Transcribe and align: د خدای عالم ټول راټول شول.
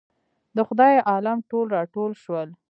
د 0.55 0.57
خدای 0.67 0.95
عالم 1.09 1.37
ټول 1.49 1.65
راټول 1.75 2.11
شول. 2.23 2.49